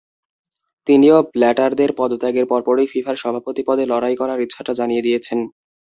তিনিও 0.87 1.17
ব্ল্যাটারের 1.31 1.91
পদত্যাগের 1.97 2.45
পরপরই 2.51 2.87
ফিফার 2.91 3.15
সভাপতি 3.15 3.61
পদে 3.67 3.83
লড়াই 3.91 4.15
করার 4.21 4.39
ইচ্ছাটা 4.45 4.73
জানিয়ে 4.79 5.05
দিয়েছেন। 5.07 5.39